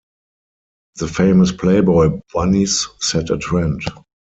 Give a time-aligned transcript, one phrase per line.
[0.95, 3.83] The famous Playboy Bunnies set a trend.